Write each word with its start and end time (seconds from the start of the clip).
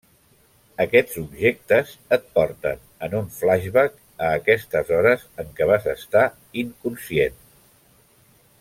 Aquests 0.85 1.17
objectes 1.23 1.91
et 2.17 2.25
porten 2.37 2.81
en 3.07 3.13
un 3.19 3.29
flashback 3.37 3.99
a 4.29 4.31
aquestes 4.39 4.89
hores 4.97 5.27
en 5.45 5.53
què 5.61 5.69
vas 5.73 5.87
estar 5.95 6.25
inconscient. 6.63 7.39